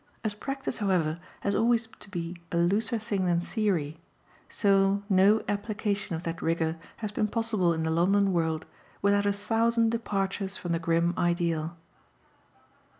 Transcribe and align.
As 0.23 0.33
practice, 0.33 0.79
however, 0.79 1.19
has 1.41 1.53
always 1.53 1.85
to 1.99 2.09
be 2.09 2.35
a 2.51 2.57
looser 2.57 2.97
thing 2.97 3.27
than 3.27 3.39
theory, 3.39 3.99
so 4.49 5.03
no 5.07 5.43
application 5.47 6.15
of 6.15 6.23
that 6.23 6.41
rigour 6.41 6.77
has 6.97 7.11
been 7.11 7.27
possible 7.27 7.71
in 7.71 7.83
the 7.83 7.91
London 7.91 8.33
world 8.33 8.65
without 9.03 9.27
a 9.27 9.31
thousand 9.33 9.91
departures 9.91 10.57
from 10.57 10.71
the 10.71 10.79
grim 10.79 11.13
ideal. 11.19 11.77